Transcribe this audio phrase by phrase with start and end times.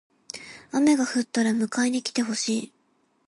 [0.71, 2.73] 雨が降ったら迎えに来てほしい。